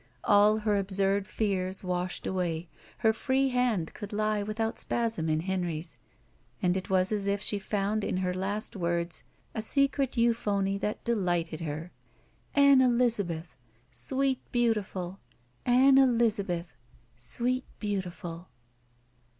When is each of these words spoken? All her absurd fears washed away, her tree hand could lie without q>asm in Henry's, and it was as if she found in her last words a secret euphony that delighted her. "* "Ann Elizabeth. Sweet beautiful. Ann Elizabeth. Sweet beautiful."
All 0.23 0.57
her 0.57 0.77
absurd 0.77 1.27
fears 1.27 1.83
washed 1.83 2.25
away, 2.25 2.69
her 3.05 3.13
tree 3.13 3.49
hand 3.49 3.93
could 3.93 4.11
lie 4.11 4.41
without 4.41 4.77
q>asm 4.77 5.29
in 5.29 5.41
Henry's, 5.41 5.99
and 6.59 6.75
it 6.75 6.89
was 6.89 7.11
as 7.11 7.27
if 7.27 7.39
she 7.39 7.59
found 7.59 8.03
in 8.03 8.17
her 8.17 8.33
last 8.33 8.75
words 8.75 9.23
a 9.53 9.61
secret 9.61 10.17
euphony 10.17 10.79
that 10.79 11.03
delighted 11.03 11.59
her. 11.59 11.91
"* 12.25 12.27
"Ann 12.55 12.81
Elizabeth. 12.81 13.59
Sweet 13.91 14.39
beautiful. 14.51 15.19
Ann 15.67 15.99
Elizabeth. 15.99 16.75
Sweet 17.15 17.65
beautiful." 17.77 18.49